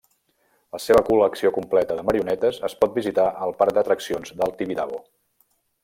[0.75, 5.03] La seva col·lecció completa de marionetes es pot visitar al Parc d'Atraccions del Tibidabo.